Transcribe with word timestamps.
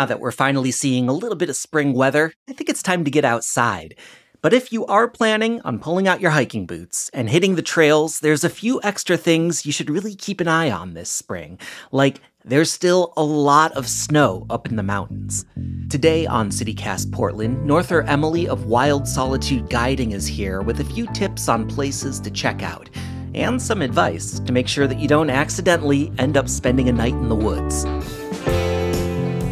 Now 0.00 0.06
that 0.06 0.18
we're 0.18 0.32
finally 0.32 0.70
seeing 0.70 1.10
a 1.10 1.12
little 1.12 1.36
bit 1.36 1.50
of 1.50 1.56
spring 1.56 1.92
weather, 1.92 2.32
I 2.48 2.54
think 2.54 2.70
it's 2.70 2.82
time 2.82 3.04
to 3.04 3.10
get 3.10 3.22
outside. 3.22 3.96
But 4.40 4.54
if 4.54 4.72
you 4.72 4.86
are 4.86 5.06
planning 5.06 5.60
on 5.60 5.78
pulling 5.78 6.08
out 6.08 6.22
your 6.22 6.30
hiking 6.30 6.64
boots 6.64 7.10
and 7.12 7.28
hitting 7.28 7.54
the 7.54 7.60
trails, 7.60 8.20
there's 8.20 8.42
a 8.42 8.48
few 8.48 8.80
extra 8.82 9.18
things 9.18 9.66
you 9.66 9.72
should 9.72 9.90
really 9.90 10.14
keep 10.14 10.40
an 10.40 10.48
eye 10.48 10.70
on 10.70 10.94
this 10.94 11.10
spring. 11.10 11.58
Like, 11.92 12.22
there's 12.46 12.72
still 12.72 13.12
a 13.14 13.22
lot 13.22 13.72
of 13.72 13.86
snow 13.86 14.46
up 14.48 14.66
in 14.66 14.76
the 14.76 14.82
mountains. 14.82 15.44
Today 15.90 16.24
on 16.24 16.48
CityCast 16.48 17.12
Portland, 17.12 17.66
Norther 17.66 18.00
Emily 18.04 18.48
of 18.48 18.64
Wild 18.64 19.06
Solitude 19.06 19.68
Guiding 19.68 20.12
is 20.12 20.26
here 20.26 20.62
with 20.62 20.80
a 20.80 20.84
few 20.84 21.08
tips 21.08 21.46
on 21.46 21.68
places 21.68 22.20
to 22.20 22.30
check 22.30 22.62
out 22.62 22.88
and 23.34 23.60
some 23.60 23.82
advice 23.82 24.40
to 24.40 24.50
make 24.50 24.66
sure 24.66 24.86
that 24.86 24.98
you 24.98 25.08
don't 25.08 25.28
accidentally 25.28 26.10
end 26.16 26.38
up 26.38 26.48
spending 26.48 26.88
a 26.88 26.92
night 26.92 27.12
in 27.12 27.28
the 27.28 27.34
woods. 27.36 27.84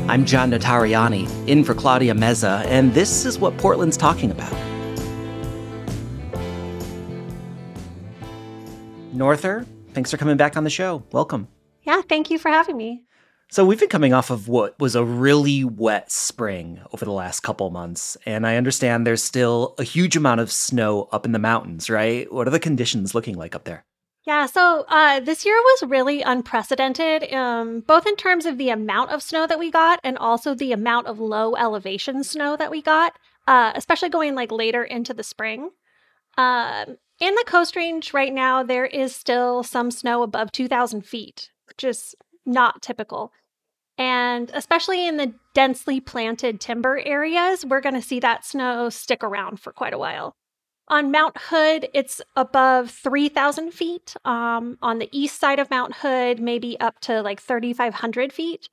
I'm 0.08 0.24
John 0.24 0.50
Notarianni, 0.50 1.28
in 1.46 1.62
for 1.62 1.74
Claudia 1.74 2.14
Meza, 2.14 2.64
and 2.64 2.94
this 2.94 3.26
is 3.26 3.38
what 3.38 3.58
Portland's 3.58 3.98
talking 3.98 4.30
about. 4.30 4.54
Norther, 9.12 9.66
thanks 9.92 10.10
for 10.10 10.16
coming 10.16 10.38
back 10.38 10.56
on 10.56 10.64
the 10.64 10.70
show. 10.70 11.02
Welcome. 11.12 11.46
Yeah, 11.82 12.00
thank 12.00 12.30
you 12.30 12.38
for 12.38 12.48
having 12.48 12.78
me. 12.78 13.02
So, 13.50 13.66
we've 13.66 13.78
been 13.78 13.90
coming 13.90 14.14
off 14.14 14.30
of 14.30 14.48
what 14.48 14.78
was 14.80 14.94
a 14.94 15.04
really 15.04 15.62
wet 15.62 16.10
spring 16.10 16.80
over 16.90 17.04
the 17.04 17.12
last 17.12 17.40
couple 17.40 17.68
months, 17.68 18.16
and 18.24 18.46
I 18.46 18.56
understand 18.56 19.06
there's 19.06 19.22
still 19.22 19.74
a 19.76 19.84
huge 19.84 20.16
amount 20.16 20.40
of 20.40 20.50
snow 20.50 21.10
up 21.12 21.26
in 21.26 21.32
the 21.32 21.38
mountains, 21.38 21.90
right? 21.90 22.32
What 22.32 22.46
are 22.46 22.50
the 22.50 22.58
conditions 22.58 23.14
looking 23.14 23.36
like 23.36 23.54
up 23.54 23.64
there? 23.64 23.84
Yeah, 24.28 24.44
so 24.44 24.84
uh, 24.88 25.20
this 25.20 25.46
year 25.46 25.56
was 25.56 25.88
really 25.88 26.20
unprecedented, 26.20 27.32
um, 27.32 27.80
both 27.80 28.06
in 28.06 28.14
terms 28.14 28.44
of 28.44 28.58
the 28.58 28.68
amount 28.68 29.10
of 29.10 29.22
snow 29.22 29.46
that 29.46 29.58
we 29.58 29.70
got 29.70 30.00
and 30.04 30.18
also 30.18 30.54
the 30.54 30.70
amount 30.70 31.06
of 31.06 31.18
low 31.18 31.56
elevation 31.56 32.22
snow 32.22 32.54
that 32.54 32.70
we 32.70 32.82
got, 32.82 33.14
uh, 33.46 33.72
especially 33.74 34.10
going 34.10 34.34
like 34.34 34.52
later 34.52 34.84
into 34.84 35.14
the 35.14 35.22
spring. 35.22 35.70
Um, 36.36 36.98
in 37.18 37.34
the 37.36 37.44
Coast 37.46 37.74
Range 37.74 38.12
right 38.12 38.34
now, 38.34 38.62
there 38.62 38.84
is 38.84 39.16
still 39.16 39.62
some 39.62 39.90
snow 39.90 40.22
above 40.22 40.52
2,000 40.52 41.06
feet, 41.06 41.48
which 41.66 41.82
is 41.82 42.14
not 42.44 42.82
typical. 42.82 43.32
And 43.96 44.50
especially 44.52 45.08
in 45.08 45.16
the 45.16 45.32
densely 45.54 46.00
planted 46.00 46.60
timber 46.60 47.00
areas, 47.02 47.64
we're 47.64 47.80
going 47.80 47.94
to 47.94 48.02
see 48.02 48.20
that 48.20 48.44
snow 48.44 48.90
stick 48.90 49.24
around 49.24 49.58
for 49.58 49.72
quite 49.72 49.94
a 49.94 49.98
while. 49.98 50.36
On 50.90 51.10
Mount 51.10 51.36
Hood, 51.36 51.88
it's 51.92 52.22
above 52.34 52.90
3,000 52.90 53.72
feet. 53.72 54.16
Um, 54.24 54.78
on 54.80 54.98
the 54.98 55.08
east 55.12 55.38
side 55.38 55.58
of 55.58 55.70
Mount 55.70 55.94
Hood, 55.96 56.40
maybe 56.40 56.80
up 56.80 56.98
to 57.00 57.20
like 57.20 57.40
3,500 57.40 58.32
feet. 58.32 58.70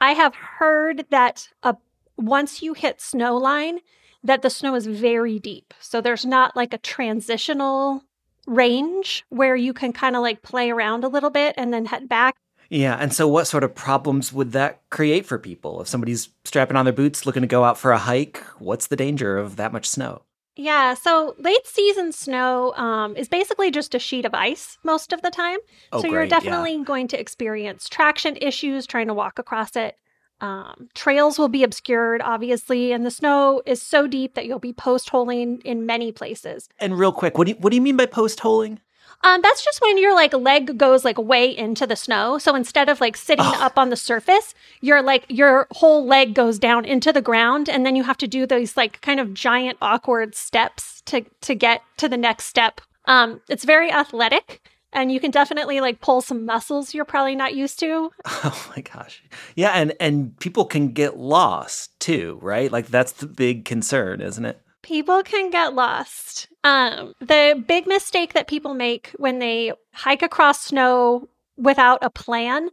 I 0.00 0.12
have 0.12 0.34
heard 0.34 1.04
that 1.10 1.48
uh, 1.62 1.74
once 2.16 2.62
you 2.62 2.72
hit 2.72 3.00
snow 3.00 3.36
line, 3.36 3.80
that 4.24 4.40
the 4.40 4.48
snow 4.48 4.74
is 4.74 4.86
very 4.86 5.38
deep. 5.38 5.74
So 5.78 6.00
there's 6.00 6.24
not 6.24 6.56
like 6.56 6.72
a 6.72 6.78
transitional 6.78 8.02
range 8.46 9.24
where 9.28 9.54
you 9.54 9.74
can 9.74 9.92
kind 9.92 10.16
of 10.16 10.22
like 10.22 10.42
play 10.42 10.70
around 10.70 11.04
a 11.04 11.08
little 11.08 11.30
bit 11.30 11.54
and 11.58 11.72
then 11.72 11.84
head 11.84 12.08
back. 12.08 12.36
Yeah, 12.70 12.96
and 12.98 13.12
so 13.12 13.28
what 13.28 13.46
sort 13.46 13.64
of 13.64 13.74
problems 13.74 14.32
would 14.32 14.52
that 14.52 14.80
create 14.88 15.26
for 15.26 15.38
people? 15.38 15.82
If 15.82 15.88
somebody's 15.88 16.30
strapping 16.44 16.78
on 16.78 16.86
their 16.86 16.94
boots 16.94 17.26
looking 17.26 17.42
to 17.42 17.46
go 17.46 17.64
out 17.64 17.76
for 17.76 17.92
a 17.92 17.98
hike, 17.98 18.38
what's 18.58 18.86
the 18.86 18.96
danger 18.96 19.36
of 19.36 19.56
that 19.56 19.74
much 19.74 19.86
snow? 19.86 20.22
Yeah, 20.54 20.94
so 20.94 21.34
late 21.38 21.66
season 21.66 22.12
snow 22.12 22.74
um, 22.74 23.16
is 23.16 23.28
basically 23.28 23.70
just 23.70 23.94
a 23.94 23.98
sheet 23.98 24.26
of 24.26 24.34
ice 24.34 24.76
most 24.84 25.12
of 25.12 25.22
the 25.22 25.30
time. 25.30 25.58
Oh, 25.92 26.02
so 26.02 26.08
you're 26.08 26.26
definitely 26.26 26.76
yeah. 26.76 26.84
going 26.84 27.08
to 27.08 27.18
experience 27.18 27.88
traction 27.88 28.36
issues 28.36 28.86
trying 28.86 29.06
to 29.06 29.14
walk 29.14 29.38
across 29.38 29.76
it. 29.76 29.96
Um, 30.42 30.88
trails 30.94 31.38
will 31.38 31.48
be 31.48 31.62
obscured, 31.62 32.20
obviously, 32.20 32.92
and 32.92 33.06
the 33.06 33.10
snow 33.10 33.62
is 33.64 33.80
so 33.80 34.06
deep 34.06 34.34
that 34.34 34.44
you'll 34.44 34.58
be 34.58 34.72
post 34.72 35.08
holing 35.08 35.62
in 35.64 35.86
many 35.86 36.10
places. 36.12 36.68
And 36.80 36.98
real 36.98 37.12
quick, 37.12 37.38
what 37.38 37.46
do 37.46 37.52
you, 37.52 37.56
what 37.58 37.70
do 37.70 37.76
you 37.76 37.82
mean 37.82 37.96
by 37.96 38.06
post 38.06 38.40
holing? 38.40 38.80
Um, 39.24 39.40
that's 39.42 39.64
just 39.64 39.80
when 39.80 39.98
your 39.98 40.14
like 40.14 40.32
leg 40.34 40.76
goes 40.76 41.04
like 41.04 41.16
way 41.18 41.56
into 41.56 41.86
the 41.86 41.94
snow. 41.96 42.38
So 42.38 42.54
instead 42.56 42.88
of 42.88 43.00
like 43.00 43.16
sitting 43.16 43.44
Oh. 43.46 43.56
up 43.64 43.78
on 43.78 43.90
the 43.90 43.96
surface, 43.96 44.54
your 44.80 45.00
like 45.02 45.24
your 45.28 45.68
whole 45.70 46.04
leg 46.04 46.34
goes 46.34 46.58
down 46.58 46.84
into 46.84 47.12
the 47.12 47.22
ground, 47.22 47.68
and 47.68 47.86
then 47.86 47.94
you 47.96 48.02
have 48.02 48.18
to 48.18 48.26
do 48.26 48.46
those 48.46 48.76
like 48.76 49.00
kind 49.00 49.20
of 49.20 49.32
giant 49.34 49.78
awkward 49.80 50.34
steps 50.34 51.02
to 51.06 51.24
to 51.42 51.54
get 51.54 51.82
to 51.98 52.08
the 52.08 52.16
next 52.16 52.46
step. 52.46 52.80
Um, 53.04 53.40
it's 53.48 53.64
very 53.64 53.90
athletic, 53.92 54.60
and 54.92 55.10
you 55.12 55.20
can 55.20 55.30
definitely 55.30 55.80
like 55.80 56.00
pull 56.00 56.20
some 56.20 56.44
muscles 56.44 56.92
you're 56.94 57.04
probably 57.04 57.36
not 57.36 57.54
used 57.54 57.78
to. 57.80 58.10
Oh 58.44 58.72
my 58.76 58.82
gosh. 58.82 59.22
Yeah, 59.54 59.70
and 59.70 59.92
and 60.00 60.36
people 60.40 60.64
can 60.64 60.88
get 60.92 61.16
lost 61.16 61.98
too, 62.00 62.38
right? 62.42 62.72
Like 62.72 62.88
that's 62.88 63.12
the 63.12 63.26
big 63.26 63.64
concern, 63.64 64.20
isn't 64.20 64.44
it? 64.44 64.60
People 64.82 65.22
can 65.22 65.50
get 65.50 65.74
lost. 65.74 66.48
Um, 66.64 67.14
the 67.20 67.62
big 67.66 67.86
mistake 67.86 68.32
that 68.34 68.48
people 68.48 68.74
make 68.74 69.10
when 69.16 69.38
they 69.38 69.72
hike 69.92 70.22
across 70.22 70.60
snow 70.60 71.28
without 71.56 72.00
a 72.02 72.10
plan 72.10 72.68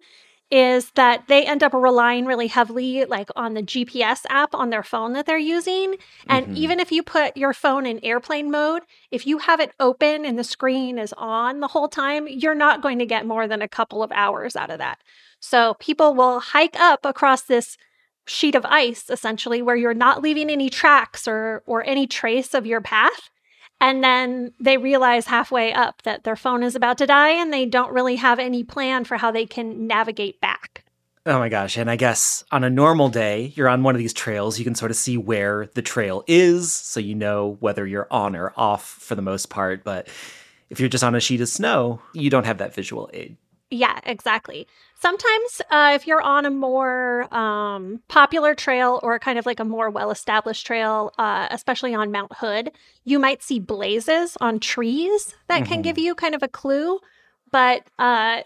is 0.51 0.89
that 0.95 1.27
they 1.27 1.45
end 1.45 1.61
up 1.61 1.73
relying 1.73 2.25
really 2.25 2.47
heavily 2.47 3.05
like 3.05 3.29
on 3.35 3.53
the 3.53 3.61
GPS 3.61 4.25
app 4.29 4.55
on 4.55 4.71
their 4.71 4.81
phone 4.81 5.13
that 5.13 5.27
they're 5.27 5.37
using. 5.37 5.95
And 6.27 6.47
Mhm. 6.47 6.55
even 6.55 6.79
if 6.79 6.91
you 6.91 7.03
put 7.03 7.37
your 7.37 7.53
phone 7.53 7.85
in 7.85 8.03
airplane 8.03 8.49
mode, 8.49 8.81
if 9.11 9.27
you 9.27 9.37
have 9.39 9.59
it 9.59 9.73
open 9.79 10.25
and 10.25 10.39
the 10.39 10.43
screen 10.43 10.97
is 10.97 11.13
on 11.17 11.59
the 11.59 11.67
whole 11.67 11.87
time, 11.87 12.27
you're 12.27 12.55
not 12.55 12.81
going 12.81 12.97
to 12.97 13.05
get 13.05 13.27
more 13.27 13.47
than 13.47 13.61
a 13.61 13.67
couple 13.67 14.01
of 14.01 14.11
hours 14.11 14.55
out 14.55 14.71
of 14.71 14.79
that. 14.79 14.97
So 15.39 15.75
people 15.75 16.15
will 16.15 16.39
hike 16.39 16.79
up 16.79 17.05
across 17.05 17.43
this 17.43 17.77
sheet 18.29 18.55
of 18.55 18.65
ice 18.65 19.09
essentially 19.09 19.61
where 19.61 19.75
you're 19.75 19.93
not 19.93 20.21
leaving 20.21 20.49
any 20.49 20.69
tracks 20.69 21.27
or 21.27 21.63
or 21.65 21.83
any 21.85 22.05
trace 22.05 22.53
of 22.53 22.65
your 22.65 22.81
path 22.81 23.29
and 23.81 24.03
then 24.03 24.51
they 24.59 24.77
realize 24.77 25.27
halfway 25.27 25.73
up 25.73 26.01
that 26.03 26.23
their 26.25 26.35
phone 26.35 26.63
is 26.63 26.75
about 26.75 26.97
to 26.97 27.07
die 27.07 27.31
and 27.31 27.51
they 27.51 27.65
don't 27.65 27.93
really 27.93 28.17
have 28.17 28.39
any 28.39 28.63
plan 28.63 29.03
for 29.03 29.17
how 29.17 29.31
they 29.31 29.45
can 29.45 29.87
navigate 29.87 30.39
back 30.39 30.83
Oh 31.25 31.37
my 31.37 31.49
gosh. 31.49 31.77
And 31.77 31.91
I 31.91 31.95
guess 31.95 32.43
on 32.51 32.63
a 32.63 32.69
normal 32.71 33.09
day, 33.09 33.51
you're 33.55 33.67
on 33.67 33.83
one 33.83 33.93
of 33.93 33.99
these 33.99 34.13
trails, 34.13 34.57
you 34.57 34.65
can 34.65 34.73
sort 34.73 34.89
of 34.89 34.97
see 34.97 35.15
where 35.15 35.69
the 35.75 35.81
trail 35.81 36.23
is, 36.27 36.71
so 36.71 36.99
you 36.99 37.13
know 37.13 37.57
whether 37.59 37.85
you're 37.85 38.07
on 38.09 38.35
or 38.35 38.53
off 38.55 38.83
for 38.83 39.13
the 39.15 39.21
most 39.21 39.49
part. 39.49 39.83
But 39.83 40.07
if 40.71 40.79
you're 40.79 40.89
just 40.89 41.03
on 41.03 41.13
a 41.13 41.19
sheet 41.19 41.41
of 41.41 41.49
snow, 41.49 42.01
you 42.13 42.29
don't 42.29 42.45
have 42.45 42.57
that 42.59 42.73
visual 42.73 43.09
aid. 43.13 43.35
yeah 43.69 43.99
exactly 44.05 44.65
sometimes 44.99 45.61
uh, 45.71 45.91
if 45.95 46.05
you're 46.05 46.21
on 46.21 46.45
a 46.45 46.49
more 46.49 47.33
um, 47.33 48.01
popular 48.07 48.53
trail 48.53 48.99
or 49.03 49.17
kind 49.19 49.39
of 49.39 49.45
like 49.45 49.59
a 49.59 49.65
more 49.65 49.89
well 49.89 50.11
established 50.11 50.65
trail 50.67 51.11
uh, 51.17 51.47
especially 51.51 51.95
on 51.95 52.11
mount 52.11 52.31
hood 52.37 52.71
you 53.05 53.17
might 53.19 53.41
see 53.41 53.59
blazes 53.59 54.37
on 54.41 54.59
trees 54.59 55.35
that 55.47 55.65
can 55.65 55.79
Mhm. 55.79 55.83
give 55.83 55.97
you 55.97 56.15
kind 56.15 56.35
of 56.35 56.43
a 56.43 56.47
clue 56.47 56.99
but 57.51 57.83
uh, 57.97 58.41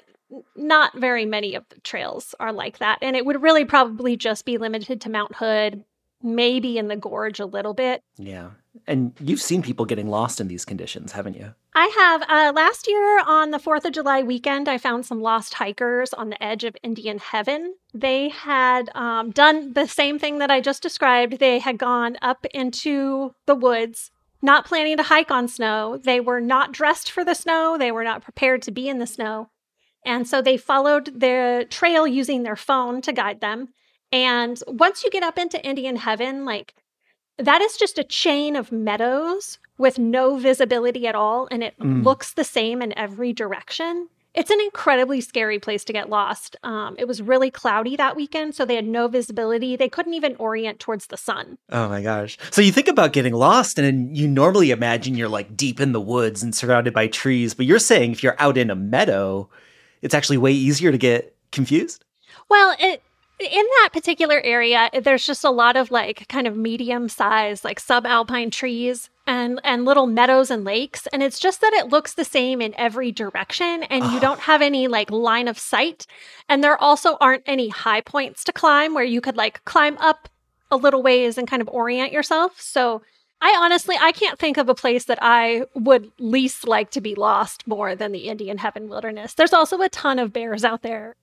not 0.56 0.98
very 0.98 1.26
many 1.26 1.56
of 1.56 1.64
the 1.70 1.80
trails 1.82 2.34
are 2.40 2.54
like 2.54 2.78
that 2.80 2.98
and 3.02 3.16
it 3.16 3.26
would 3.26 3.42
really 3.42 3.66
probably 3.66 4.16
just 4.16 4.46
be 4.46 4.58
limited 4.58 5.02
to 5.02 5.10
mount 5.10 5.36
hood 5.36 5.84
maybe 6.24 6.78
in 6.78 6.88
the 6.88 6.96
gorge 6.96 7.40
a 7.40 7.46
little 7.46 7.74
bit 7.74 8.02
Yeah. 8.18 8.52
And 8.88 9.14
you've 9.20 9.42
seen 9.42 9.62
people 9.62 9.86
getting 9.86 10.08
lost 10.08 10.42
in 10.42 10.48
these 10.48 10.66
conditions, 10.66 11.12
haven't 11.12 11.36
you? 11.36 11.54
I 11.76 11.88
have. 11.96 12.24
Uh, 12.24 12.54
last 12.56 12.88
year 12.88 13.20
on 13.22 13.52
the 13.52 13.60
4th 13.60 13.86
of 13.86 13.94
July 13.94 14.24
weekend, 14.24 14.68
I 14.68 14.78
found 14.78 15.06
some 15.06 15.22
lost 15.22 15.54
hikers 15.54 16.12
on 16.14 16.30
the 16.30 16.44
edge 16.44 16.64
of 16.64 16.76
Indian 16.82 17.20
Heaven. 17.20 17.76
They 17.94 18.30
had 18.30 18.90
um, 18.96 19.32
done 19.32 19.74
the 19.74 19.88
same 19.88 20.18
thing 20.18 20.40
that 20.40 20.52
I 20.52 20.60
just 20.60 20.82
described. 20.82 21.40
They 21.40 21.60
had 21.60 21.78
gone 21.78 22.18
up 22.22 22.46
into 22.54 23.36
the 23.46 23.56
woods, 23.56 24.12
not 24.42 24.66
planning 24.66 24.98
to 24.98 25.04
hike 25.04 25.32
on 25.32 25.48
snow. 25.48 26.00
They 26.04 26.20
were 26.20 26.42
not 26.42 26.72
dressed 26.72 27.12
for 27.12 27.24
the 27.24 27.36
snow, 27.36 27.78
they 27.78 27.92
were 27.92 28.04
not 28.04 28.24
prepared 28.24 28.62
to 28.64 28.72
be 28.72 28.90
in 28.90 29.00
the 29.00 29.08
snow. 29.08 29.50
And 30.06 30.28
so 30.28 30.42
they 30.42 30.58
followed 30.58 31.20
the 31.20 31.66
trail 31.70 32.06
using 32.06 32.44
their 32.44 32.58
phone 32.58 33.02
to 33.04 33.14
guide 33.14 33.40
them. 33.40 33.70
And 34.14 34.62
once 34.68 35.04
you 35.04 35.10
get 35.10 35.24
up 35.24 35.38
into 35.40 35.66
Indian 35.66 35.96
Heaven, 35.98 36.46
like 36.46 36.76
that 37.38 37.62
is 37.62 37.76
just 37.78 37.98
a 37.98 38.04
chain 38.04 38.56
of 38.56 38.72
meadows 38.72 39.58
with 39.80 39.98
no 39.98 40.38
visibility 40.38 41.08
at 41.08 41.16
all. 41.16 41.48
And 41.50 41.64
it 41.64 41.74
Mm. 41.80 42.06
looks 42.06 42.34
the 42.34 42.44
same 42.44 42.82
in 42.82 42.98
every 42.98 43.34
direction. 43.34 44.08
it's 44.36 44.50
an 44.50 44.60
incredibly 44.62 45.22
scary 45.22 45.60
place 45.60 45.84
to 45.84 45.94
get 45.94 46.10
lost. 46.10 46.56
Um, 46.64 46.96
it 46.98 47.08
was 47.08 47.22
really 47.22 47.52
cloudy 47.52 47.96
that 47.98 48.16
weekend, 48.16 48.56
so 48.56 48.66
they 48.66 48.74
had 48.74 48.88
no 48.88 49.08
visibility. 49.08 49.76
They 49.76 49.90
couldn't 49.90 50.16
even 50.16 50.36
orient 50.38 50.80
towards 50.80 51.06
the 51.06 51.18
sun. 51.18 51.60
Oh 51.72 51.88
my 51.88 52.02
gosh. 52.02 52.40
So 52.50 52.60
you 52.60 52.72
think 52.72 52.88
about 52.88 53.14
getting 53.14 53.36
lost, 53.36 53.78
and 53.78 54.18
you 54.18 54.28
normally 54.28 54.72
imagine 54.72 55.14
you're 55.14 55.30
like 55.30 55.56
deep 55.56 55.80
in 55.80 55.92
the 55.92 56.02
woods 56.02 56.42
and 56.42 56.56
surrounded 56.56 56.96
by 56.96 57.06
trees, 57.06 57.54
but 57.54 57.68
you're 57.68 57.78
saying 57.78 58.12
if 58.12 58.24
you're 58.24 58.36
out 58.40 58.58
in 58.58 58.72
a 58.72 58.76
meadow, 58.76 59.48
it's 60.02 60.16
actually 60.16 60.38
way 60.40 60.52
easier 60.52 60.92
to 60.92 60.98
get 60.98 61.36
confused? 61.52 62.04
Well, 62.50 62.76
it 62.80 63.04
in 63.40 63.66
that 63.82 63.90
particular 63.92 64.40
area, 64.42 64.90
there's 65.02 65.26
just 65.26 65.44
a 65.44 65.50
lot 65.50 65.76
of 65.76 65.92
like 65.92 66.28
kind 66.30 66.48
of 66.48 66.56
medium 66.56 67.10
sized, 67.10 67.64
like 67.64 67.80
subalpine 67.80 68.52
trees 68.52 69.10
and 69.26 69.60
and 69.64 69.86
little 69.86 70.06
meadows 70.06 70.52
and 70.52 70.66
lakes 70.66 71.08
and 71.14 71.24
it's 71.24 71.40
just 71.40 71.62
that 71.62 71.74
it 71.74 71.88
looks 71.88 72.14
the 72.14 72.26
same 72.26 72.62
in 72.62 72.74
every 72.78 73.12
direction 73.12 73.84
and 73.84 74.04
you 74.04 74.18
ah. 74.18 74.20
don't 74.20 74.42
have 74.42 74.62
any 74.62 74.88
like 74.88 75.10
line 75.10 75.48
of 75.48 75.58
sight 75.58 76.06
and 76.50 76.64
there 76.64 76.82
also 76.82 77.16
aren't 77.22 77.44
any 77.46 77.70
high 77.70 78.02
points 78.02 78.44
to 78.44 78.52
climb 78.52 78.94
where 78.94 79.04
you 79.04 79.22
could 79.22 79.38
like 79.38 79.64
climb 79.66 79.98
up 80.00 80.28
a 80.72 80.76
little 80.76 81.02
ways 81.02 81.38
and 81.38 81.48
kind 81.48 81.62
of 81.62 81.70
orient 81.70 82.12
yourself 82.12 82.60
so 82.60 83.02
I 83.42 83.58
honestly 83.60 83.96
I 84.00 84.12
can't 84.12 84.40
think 84.40 84.58
of 84.58 84.68
a 84.68 84.76
place 84.76 85.06
that 85.06 85.20
I 85.22 85.66
would 85.74 86.12
least 86.20 86.68
like 86.68 86.92
to 86.92 87.02
be 87.02 87.16
lost 87.16 87.66
more 87.66 87.96
than 87.96 88.12
the 88.12 88.28
Indian 88.30 88.58
Heaven 88.58 88.88
Wilderness. 88.88 89.34
There's 89.34 89.52
also 89.52 89.82
a 89.82 89.90
ton 89.90 90.18
of 90.18 90.32
bears 90.32 90.64
out 90.64 90.82
there. 90.82 91.16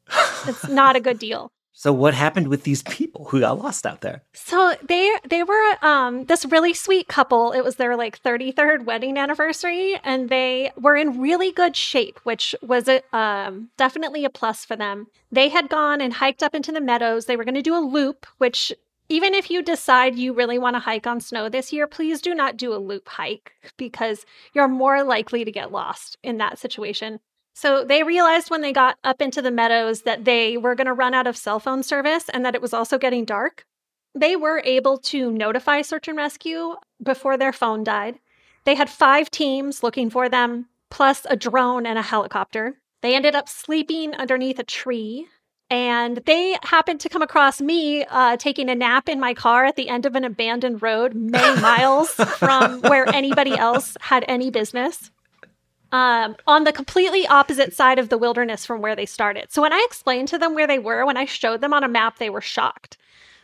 It's 0.46 0.68
not 0.68 0.96
a 0.96 1.00
good 1.00 1.18
deal. 1.18 1.50
So 1.80 1.94
what 1.94 2.12
happened 2.12 2.48
with 2.48 2.64
these 2.64 2.82
people 2.82 3.24
who 3.30 3.40
got 3.40 3.58
lost 3.58 3.86
out 3.86 4.02
there? 4.02 4.20
So 4.34 4.74
they 4.86 5.16
they 5.26 5.42
were 5.42 5.76
um 5.80 6.26
this 6.26 6.44
really 6.44 6.74
sweet 6.74 7.08
couple. 7.08 7.52
It 7.52 7.64
was 7.64 7.76
their 7.76 7.96
like 7.96 8.22
33rd 8.22 8.84
wedding 8.84 9.16
anniversary 9.16 9.98
and 10.04 10.28
they 10.28 10.72
were 10.76 10.94
in 10.94 11.22
really 11.22 11.52
good 11.52 11.74
shape, 11.74 12.20
which 12.22 12.54
was 12.60 12.86
a, 12.86 13.00
um 13.16 13.70
definitely 13.78 14.26
a 14.26 14.28
plus 14.28 14.62
for 14.62 14.76
them. 14.76 15.06
They 15.32 15.48
had 15.48 15.70
gone 15.70 16.02
and 16.02 16.12
hiked 16.12 16.42
up 16.42 16.54
into 16.54 16.70
the 16.70 16.82
meadows. 16.82 17.24
They 17.24 17.38
were 17.38 17.44
going 17.44 17.54
to 17.54 17.62
do 17.62 17.74
a 17.74 17.80
loop, 17.96 18.26
which 18.36 18.74
even 19.08 19.32
if 19.32 19.50
you 19.50 19.62
decide 19.62 20.16
you 20.16 20.34
really 20.34 20.58
want 20.58 20.76
to 20.76 20.80
hike 20.80 21.06
on 21.06 21.18
snow 21.18 21.48
this 21.48 21.72
year, 21.72 21.86
please 21.86 22.20
do 22.20 22.34
not 22.34 22.58
do 22.58 22.74
a 22.74 22.76
loop 22.76 23.08
hike 23.08 23.52
because 23.78 24.26
you're 24.52 24.68
more 24.68 25.02
likely 25.02 25.46
to 25.46 25.50
get 25.50 25.72
lost 25.72 26.18
in 26.22 26.36
that 26.36 26.58
situation. 26.58 27.20
So 27.54 27.84
they 27.84 28.02
realized 28.02 28.50
when 28.50 28.60
they 28.60 28.72
got 28.72 28.98
up 29.04 29.20
into 29.20 29.42
the 29.42 29.50
meadows 29.50 30.02
that 30.02 30.24
they 30.24 30.56
were 30.56 30.74
going 30.74 30.86
to 30.86 30.92
run 30.92 31.14
out 31.14 31.26
of 31.26 31.36
cell 31.36 31.60
phone 31.60 31.82
service 31.82 32.28
and 32.28 32.44
that 32.44 32.54
it 32.54 32.62
was 32.62 32.72
also 32.72 32.98
getting 32.98 33.24
dark. 33.24 33.66
They 34.14 34.34
were 34.36 34.62
able 34.64 34.98
to 34.98 35.30
notify 35.30 35.82
search 35.82 36.08
and 36.08 36.16
rescue 36.16 36.76
before 37.02 37.36
their 37.36 37.52
phone 37.52 37.84
died. 37.84 38.18
They 38.64 38.74
had 38.74 38.90
five 38.90 39.30
teams 39.30 39.82
looking 39.82 40.10
for 40.10 40.28
them, 40.28 40.66
plus 40.90 41.26
a 41.28 41.36
drone 41.36 41.86
and 41.86 41.98
a 41.98 42.02
helicopter. 42.02 42.78
They 43.02 43.14
ended 43.14 43.34
up 43.34 43.48
sleeping 43.48 44.14
underneath 44.14 44.58
a 44.58 44.64
tree. 44.64 45.26
And 45.72 46.16
they 46.26 46.56
happened 46.64 46.98
to 47.00 47.08
come 47.08 47.22
across 47.22 47.60
me 47.60 48.04
uh, 48.04 48.36
taking 48.36 48.68
a 48.68 48.74
nap 48.74 49.08
in 49.08 49.20
my 49.20 49.34
car 49.34 49.64
at 49.64 49.76
the 49.76 49.88
end 49.88 50.04
of 50.04 50.16
an 50.16 50.24
abandoned 50.24 50.82
road, 50.82 51.14
many 51.14 51.60
miles 51.60 52.10
from 52.38 52.80
where 52.80 53.08
anybody 53.14 53.56
else 53.56 53.96
had 54.00 54.24
any 54.26 54.50
business 54.50 55.12
um, 55.92 56.36
on 56.46 56.64
the 56.64 56.72
completely 56.72 57.26
opposite 57.26 57.74
side 57.74 57.98
of 57.98 58.08
the 58.08 58.18
wilderness 58.18 58.64
from 58.64 58.80
where 58.80 58.96
they 58.96 59.06
started. 59.06 59.50
So 59.50 59.62
when 59.62 59.72
I 59.72 59.84
explained 59.86 60.28
to 60.28 60.38
them 60.38 60.54
where 60.54 60.66
they 60.66 60.78
were, 60.78 61.04
when 61.04 61.16
I 61.16 61.24
showed 61.24 61.60
them 61.60 61.72
on 61.72 61.84
a 61.84 61.88
map, 61.88 62.18
they 62.18 62.30
were 62.30 62.40
shocked. 62.40 62.96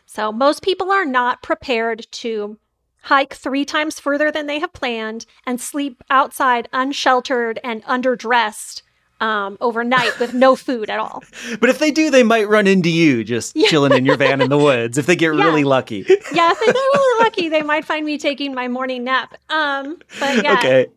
So 0.05 0.31
most 0.31 0.61
people 0.61 0.91
are 0.91 1.05
not 1.05 1.43
prepared 1.43 2.07
to 2.11 2.57
hike 3.03 3.33
three 3.33 3.65
times 3.65 3.99
further 3.99 4.31
than 4.31 4.47
they 4.47 4.59
have 4.59 4.73
planned 4.73 5.25
and 5.45 5.59
sleep 5.59 6.03
outside 6.09 6.69
unsheltered 6.73 7.59
and 7.63 7.83
underdressed 7.83 8.81
um, 9.19 9.57
overnight 9.61 10.19
with 10.19 10.33
no 10.33 10.55
food 10.55 10.89
at 10.89 10.99
all. 10.99 11.23
But 11.59 11.69
if 11.69 11.79
they 11.79 11.91
do, 11.91 12.11
they 12.11 12.23
might 12.23 12.47
run 12.49 12.67
into 12.67 12.89
you 12.89 13.23
just 13.23 13.55
yeah. 13.55 13.67
chilling 13.69 13.93
in 13.93 14.05
your 14.05 14.17
van 14.17 14.41
in 14.41 14.49
the 14.49 14.57
woods 14.57 14.97
if 14.97 15.05
they 15.05 15.15
get 15.15 15.33
yeah. 15.33 15.43
really 15.43 15.63
lucky. 15.63 16.05
Yeah, 16.33 16.51
if 16.51 16.59
they 16.59 16.65
get 16.65 16.75
really 16.75 17.23
lucky, 17.23 17.49
they 17.49 17.61
might 17.61 17.85
find 17.85 18.05
me 18.05 18.17
taking 18.17 18.53
my 18.53 18.67
morning 18.67 19.03
nap. 19.03 19.33
Um, 19.49 19.97
but 20.19 20.43
yeah. 20.43 20.53
Okay. 20.59 20.87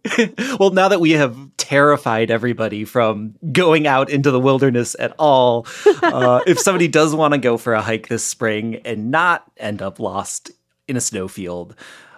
well, 0.59 0.71
now 0.71 0.89
that 0.89 1.01
we 1.01 1.13
have 1.13 1.37
terrified 1.57 2.31
everybody 2.31 2.85
from 2.85 3.35
going 3.53 3.87
out 3.87 4.11
into 4.11 4.31
the 4.31 4.41
wilderness 4.41 4.97
at 4.99 5.15
all, 5.19 5.67
uh, 6.03 6.41
if 6.47 6.59
somebody 6.59 6.89
does 6.89 7.15
want 7.15 7.33
to 7.33 7.39
go 7.39 7.57
for 7.57 7.75
a 7.75 7.81
hike 7.81 8.09
this 8.09 8.25
spring 8.25 8.81
and 8.85 9.11
not 9.11 9.51
end 9.57 9.81
up 9.81 9.99
lost 9.99 10.51
in 10.89 10.97
a 10.97 11.01
snowfield, 11.01 11.75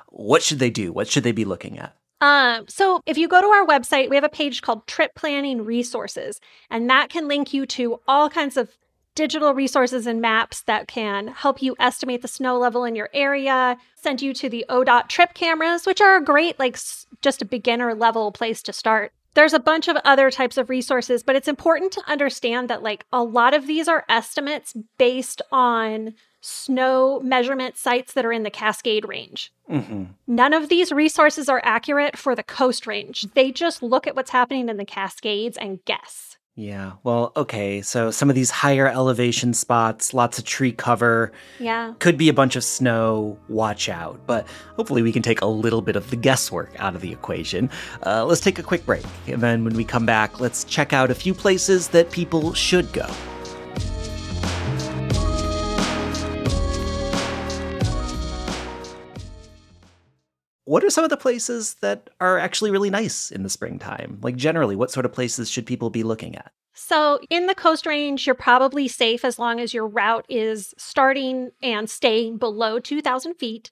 what 0.08 0.42
should 0.42 0.58
they 0.58 0.70
do? 0.70 0.92
What 0.92 1.06
should 1.06 1.22
they 1.22 1.32
be 1.32 1.44
looking 1.44 1.78
at? 1.78 1.94
Um, 2.22 2.66
so 2.68 3.00
if 3.04 3.18
you 3.18 3.26
go 3.26 3.40
to 3.40 3.48
our 3.48 3.66
website, 3.66 4.08
we 4.08 4.14
have 4.16 4.24
a 4.24 4.28
page 4.28 4.62
called 4.62 4.86
Trip 4.86 5.12
Planning 5.16 5.64
Resources, 5.64 6.40
and 6.70 6.88
that 6.88 7.08
can 7.10 7.26
link 7.26 7.52
you 7.52 7.66
to 7.66 8.00
all 8.06 8.30
kinds 8.30 8.56
of 8.56 8.70
digital 9.16 9.52
resources 9.52 10.06
and 10.06 10.20
maps 10.20 10.62
that 10.62 10.86
can 10.86 11.26
help 11.26 11.60
you 11.60 11.74
estimate 11.80 12.22
the 12.22 12.28
snow 12.28 12.56
level 12.56 12.84
in 12.84 12.94
your 12.94 13.10
area, 13.12 13.76
send 13.96 14.22
you 14.22 14.32
to 14.34 14.48
the 14.48 14.64
ODOT 14.68 15.08
trip 15.08 15.34
cameras, 15.34 15.84
which 15.84 16.00
are 16.00 16.16
a 16.16 16.24
great, 16.24 16.58
like, 16.60 16.78
just 17.20 17.42
a 17.42 17.44
beginner 17.44 17.92
level 17.92 18.30
place 18.30 18.62
to 18.62 18.72
start. 18.72 19.12
There's 19.34 19.52
a 19.52 19.58
bunch 19.58 19.88
of 19.88 19.96
other 20.04 20.30
types 20.30 20.56
of 20.56 20.70
resources, 20.70 21.24
but 21.24 21.34
it's 21.34 21.48
important 21.48 21.92
to 21.92 22.08
understand 22.08 22.70
that, 22.70 22.84
like, 22.84 23.04
a 23.12 23.24
lot 23.24 23.52
of 23.52 23.66
these 23.66 23.88
are 23.88 24.04
estimates 24.08 24.74
based 24.96 25.42
on 25.50 26.14
snow 26.42 27.20
measurement 27.20 27.78
sites 27.78 28.12
that 28.12 28.26
are 28.26 28.32
in 28.32 28.42
the 28.42 28.50
Cascade 28.50 29.08
Range. 29.08 29.50
Mm-hmm. 29.70 30.04
None 30.26 30.52
of 30.52 30.68
these 30.68 30.92
resources 30.92 31.48
are 31.48 31.62
accurate 31.64 32.18
for 32.18 32.34
the 32.34 32.42
Coast 32.42 32.86
Range. 32.86 33.22
They 33.34 33.50
just 33.50 33.82
look 33.82 34.06
at 34.06 34.14
what's 34.14 34.30
happening 34.30 34.68
in 34.68 34.76
the 34.76 34.84
Cascades 34.84 35.56
and 35.56 35.82
guess. 35.86 36.36
Yeah. 36.54 36.92
Well, 37.02 37.32
okay. 37.34 37.80
So 37.80 38.10
some 38.10 38.28
of 38.28 38.34
these 38.34 38.50
higher 38.50 38.86
elevation 38.86 39.54
spots, 39.54 40.12
lots 40.12 40.38
of 40.38 40.44
tree 40.44 40.72
cover. 40.72 41.32
Yeah. 41.58 41.94
Could 41.98 42.18
be 42.18 42.28
a 42.28 42.34
bunch 42.34 42.56
of 42.56 42.64
snow. 42.64 43.38
Watch 43.48 43.88
out. 43.88 44.20
But 44.26 44.46
hopefully 44.76 45.00
we 45.00 45.12
can 45.12 45.22
take 45.22 45.40
a 45.40 45.46
little 45.46 45.80
bit 45.80 45.96
of 45.96 46.10
the 46.10 46.16
guesswork 46.16 46.74
out 46.78 46.94
of 46.94 47.00
the 47.00 47.10
equation. 47.10 47.70
Uh, 48.04 48.26
let's 48.26 48.42
take 48.42 48.58
a 48.58 48.62
quick 48.62 48.84
break. 48.84 49.04
And 49.26 49.40
then 49.40 49.64
when 49.64 49.74
we 49.74 49.84
come 49.84 50.04
back, 50.04 50.40
let's 50.40 50.64
check 50.64 50.92
out 50.92 51.10
a 51.10 51.14
few 51.14 51.32
places 51.32 51.88
that 51.88 52.10
people 52.10 52.52
should 52.52 52.92
go. 52.92 53.08
What 60.72 60.84
are 60.84 60.88
some 60.88 61.04
of 61.04 61.10
the 61.10 61.18
places 61.18 61.74
that 61.82 62.08
are 62.18 62.38
actually 62.38 62.70
really 62.70 62.88
nice 62.88 63.30
in 63.30 63.42
the 63.42 63.50
springtime? 63.50 64.18
Like, 64.22 64.36
generally, 64.36 64.74
what 64.74 64.90
sort 64.90 65.04
of 65.04 65.12
places 65.12 65.50
should 65.50 65.66
people 65.66 65.90
be 65.90 66.02
looking 66.02 66.34
at? 66.34 66.50
So, 66.72 67.20
in 67.28 67.46
the 67.46 67.54
Coast 67.54 67.84
Range, 67.84 68.26
you're 68.26 68.34
probably 68.34 68.88
safe 68.88 69.22
as 69.22 69.38
long 69.38 69.60
as 69.60 69.74
your 69.74 69.86
route 69.86 70.24
is 70.30 70.72
starting 70.78 71.50
and 71.62 71.90
staying 71.90 72.38
below 72.38 72.78
2,000 72.78 73.34
feet. 73.34 73.70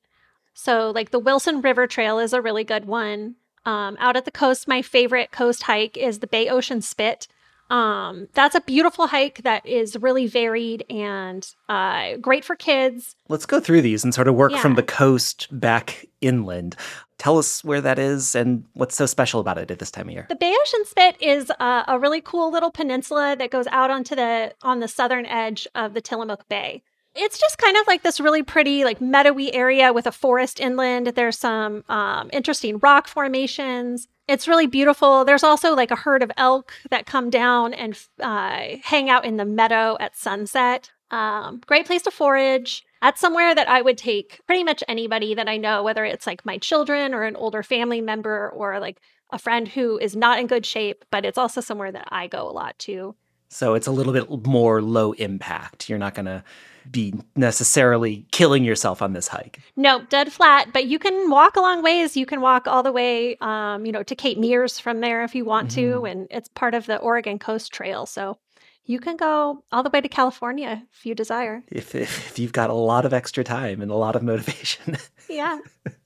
So, 0.52 0.90
like 0.90 1.10
the 1.10 1.18
Wilson 1.18 1.62
River 1.62 1.86
Trail 1.86 2.18
is 2.18 2.34
a 2.34 2.42
really 2.42 2.64
good 2.64 2.84
one. 2.84 3.36
Um, 3.64 3.96
out 3.98 4.16
at 4.16 4.26
the 4.26 4.30
coast, 4.30 4.68
my 4.68 4.82
favorite 4.82 5.30
coast 5.30 5.62
hike 5.62 5.96
is 5.96 6.18
the 6.18 6.26
Bayocean 6.26 6.82
Spit. 6.82 7.28
Um, 7.70 8.28
that's 8.34 8.56
a 8.56 8.60
beautiful 8.60 9.06
hike 9.06 9.42
that 9.44 9.64
is 9.64 9.96
really 9.96 10.26
varied 10.26 10.84
and 10.90 11.48
uh, 11.68 12.16
great 12.16 12.44
for 12.44 12.56
kids. 12.56 13.14
Let's 13.28 13.46
go 13.46 13.60
through 13.60 13.82
these 13.82 14.02
and 14.02 14.12
sort 14.12 14.28
of 14.28 14.34
work 14.34 14.52
yeah. 14.52 14.60
from 14.60 14.74
the 14.74 14.82
coast 14.82 15.46
back 15.52 16.06
inland. 16.20 16.76
Tell 17.18 17.38
us 17.38 17.62
where 17.62 17.80
that 17.80 17.98
is 17.98 18.34
and 18.34 18.64
what's 18.72 18.96
so 18.96 19.06
special 19.06 19.40
about 19.40 19.58
it 19.58 19.70
at 19.70 19.78
this 19.78 19.90
time 19.90 20.08
of 20.08 20.14
year. 20.14 20.26
The 20.28 20.36
Bayocean 20.36 20.86
Spit 20.86 21.16
is 21.20 21.52
uh, 21.60 21.84
a 21.86 21.98
really 21.98 22.20
cool 22.20 22.50
little 22.50 22.70
peninsula 22.70 23.36
that 23.38 23.50
goes 23.50 23.66
out 23.68 23.90
onto 23.90 24.16
the 24.16 24.54
on 24.62 24.80
the 24.80 24.88
southern 24.88 25.26
edge 25.26 25.68
of 25.74 25.94
the 25.94 26.00
Tillamook 26.00 26.48
Bay. 26.48 26.82
It's 27.14 27.38
just 27.38 27.58
kind 27.58 27.76
of 27.76 27.86
like 27.86 28.02
this 28.02 28.20
really 28.20 28.42
pretty, 28.42 28.84
like 28.84 29.00
meadowy 29.00 29.52
area 29.52 29.92
with 29.92 30.06
a 30.06 30.12
forest 30.12 30.60
inland. 30.60 31.08
There's 31.08 31.38
some 31.38 31.84
um, 31.88 32.30
interesting 32.32 32.78
rock 32.78 33.08
formations. 33.08 34.06
It's 34.28 34.46
really 34.46 34.68
beautiful. 34.68 35.24
There's 35.24 35.42
also 35.42 35.74
like 35.74 35.90
a 35.90 35.96
herd 35.96 36.22
of 36.22 36.30
elk 36.36 36.72
that 36.90 37.06
come 37.06 37.28
down 37.28 37.74
and 37.74 37.98
uh, 38.20 38.76
hang 38.82 39.10
out 39.10 39.24
in 39.24 39.38
the 39.38 39.44
meadow 39.44 39.96
at 39.98 40.16
sunset. 40.16 40.92
Um, 41.10 41.60
great 41.66 41.86
place 41.86 42.02
to 42.02 42.12
forage. 42.12 42.84
That's 43.02 43.20
somewhere 43.20 43.54
that 43.54 43.68
I 43.68 43.82
would 43.82 43.98
take 43.98 44.40
pretty 44.46 44.62
much 44.62 44.84
anybody 44.86 45.34
that 45.34 45.48
I 45.48 45.56
know, 45.56 45.82
whether 45.82 46.04
it's 46.04 46.26
like 46.26 46.46
my 46.46 46.58
children 46.58 47.12
or 47.12 47.24
an 47.24 47.34
older 47.34 47.64
family 47.64 48.00
member 48.00 48.50
or 48.50 48.78
like 48.78 49.00
a 49.32 49.38
friend 49.38 49.66
who 49.66 49.98
is 49.98 50.14
not 50.14 50.38
in 50.38 50.46
good 50.46 50.64
shape, 50.66 51.04
but 51.10 51.24
it's 51.24 51.38
also 51.38 51.60
somewhere 51.60 51.90
that 51.90 52.08
I 52.10 52.28
go 52.28 52.48
a 52.48 52.52
lot 52.52 52.78
to. 52.80 53.16
So 53.50 53.74
it's 53.74 53.88
a 53.88 53.90
little 53.90 54.12
bit 54.12 54.46
more 54.46 54.80
low 54.80 55.12
impact. 55.12 55.88
You're 55.88 55.98
not 55.98 56.14
going 56.14 56.26
to 56.26 56.44
be 56.90 57.12
necessarily 57.36 58.24
killing 58.30 58.64
yourself 58.64 59.02
on 59.02 59.12
this 59.12 59.28
hike. 59.28 59.60
No, 59.76 60.02
dead 60.04 60.32
flat, 60.32 60.72
but 60.72 60.86
you 60.86 60.98
can 60.98 61.30
walk 61.30 61.56
a 61.56 61.60
long 61.60 61.82
ways. 61.82 62.16
You 62.16 62.26
can 62.26 62.40
walk 62.40 62.66
all 62.66 62.82
the 62.82 62.92
way, 62.92 63.36
um, 63.40 63.84
you 63.84 63.92
know, 63.92 64.02
to 64.04 64.14
Cape 64.14 64.38
Meares 64.38 64.80
from 64.80 65.00
there 65.00 65.22
if 65.24 65.34
you 65.34 65.44
want 65.44 65.68
mm-hmm. 65.68 65.92
to, 65.92 66.04
and 66.06 66.26
it's 66.30 66.48
part 66.48 66.74
of 66.74 66.86
the 66.86 66.96
Oregon 66.96 67.38
Coast 67.38 67.72
Trail. 67.72 68.06
So 68.06 68.38
you 68.84 68.98
can 68.98 69.16
go 69.16 69.64
all 69.72 69.82
the 69.82 69.90
way 69.90 70.00
to 70.00 70.08
California 70.08 70.82
if 70.92 71.04
you 71.04 71.14
desire. 71.14 71.62
If, 71.70 71.94
if, 71.94 72.30
if 72.30 72.38
you've 72.38 72.52
got 72.52 72.70
a 72.70 72.74
lot 72.74 73.04
of 73.04 73.12
extra 73.12 73.44
time 73.44 73.82
and 73.82 73.90
a 73.90 73.96
lot 73.96 74.16
of 74.16 74.22
motivation. 74.22 74.96
Yeah. 75.28 75.58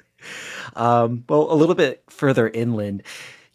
um, 0.76 1.24
well, 1.28 1.52
a 1.52 1.54
little 1.54 1.74
bit 1.74 2.02
further 2.08 2.48
inland, 2.48 3.02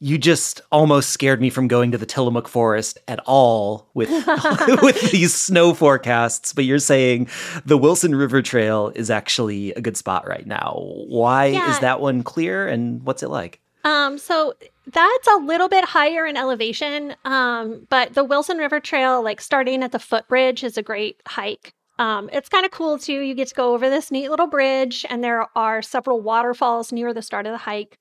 you 0.02 0.18
just 0.18 0.62
almost 0.72 1.10
scared 1.10 1.42
me 1.42 1.50
from 1.50 1.68
going 1.68 1.92
to 1.92 1.98
the 1.98 2.06
Tillamook 2.06 2.48
Forest 2.48 2.98
at 3.08 3.20
all 3.26 3.90
with 3.94 4.10
with 4.82 5.12
these 5.12 5.34
snow 5.34 5.74
forecasts. 5.74 6.54
But 6.54 6.66
you're 6.66 6.80
saying 6.80 7.28
the 7.66 7.78
Wilson 7.78 8.16
River 8.16 8.42
Trail 8.42 8.92
is 8.96 9.10
actually 9.10 9.74
a 9.74 9.82
good 9.82 9.98
spot 9.98 10.28
right 10.28 10.48
now. 10.48 10.80
Why 11.08 11.46
Yeah. 11.48 11.70
is 11.72 11.80
that 11.80 12.00
one 12.00 12.24
clear, 12.24 12.68
and 12.68 13.04
what's 13.04 13.24
it 13.24 13.30
like? 13.30 13.60
Um, 13.84 14.18
so 14.18 14.54
that's 14.92 15.28
a 15.28 15.36
little 15.38 15.70
bit 15.70 15.86
higher 15.86 16.26
in 16.26 16.36
elevation. 16.36 17.16
Um, 17.26 17.86
but 17.90 18.14
the 18.14 18.24
Wilson 18.24 18.58
River 18.58 18.80
Trail, 18.80 19.24
like 19.24 19.40
starting 19.42 19.84
at 19.84 19.92
the 19.92 20.00
footbridge, 20.00 20.64
is 20.64 20.78
a 20.78 20.82
great 20.84 21.22
hike. 21.28 21.74
Um, 21.98 22.30
it's 22.32 22.48
kind 22.50 22.66
of 22.66 22.72
cool 22.72 22.98
too. 22.98 23.20
You 23.20 23.36
get 23.36 23.50
to 23.50 23.56
go 23.56 23.74
over 23.74 23.90
this 23.90 24.12
neat 24.12 24.30
little 24.30 24.48
bridge, 24.48 25.06
and 25.10 25.24
there 25.24 25.46
are 25.58 25.82
several 25.82 26.22
waterfalls 26.22 26.92
near 26.94 27.14
the 27.14 27.22
start 27.22 27.46
of 27.46 27.52
the 27.52 27.58
hike. 27.58 27.98